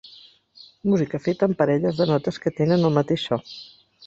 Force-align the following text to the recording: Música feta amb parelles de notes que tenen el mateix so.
Música 0.91 1.19
feta 1.25 1.49
amb 1.49 1.57
parelles 1.59 2.01
de 2.01 2.09
notes 2.13 2.43
que 2.47 2.53
tenen 2.63 2.89
el 2.91 2.97
mateix 2.97 3.29
so. 3.31 3.41